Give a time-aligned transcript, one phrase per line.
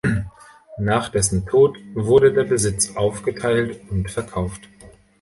[0.79, 4.67] Nach dessen Tod wurde der Besitz aufgeteilt und verkauft.